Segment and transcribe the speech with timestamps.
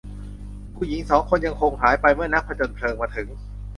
[0.75, 3.27] ผู้หญิงสองคนยังคงหายไปเมื่อนักผจญเพลิงมาถึง